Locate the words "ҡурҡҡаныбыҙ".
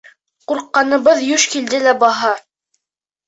0.51-1.19